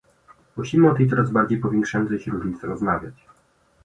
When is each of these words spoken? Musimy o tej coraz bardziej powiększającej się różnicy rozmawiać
Musimy 0.57 0.87
o 0.91 0.95
tej 0.95 1.09
coraz 1.09 1.31
bardziej 1.31 1.59
powiększającej 1.59 2.19
się 2.19 2.31
różnicy 2.31 2.67
rozmawiać 2.67 3.13